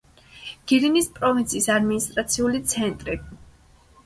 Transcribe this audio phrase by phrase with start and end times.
[0.71, 3.21] გირინის პროვინციის ადმინისტრაციული ცენტრი.